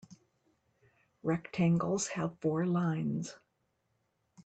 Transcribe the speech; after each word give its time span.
Rectangles 1.21 2.07
have 2.07 2.39
four 2.39 2.65
lines. 2.65 3.35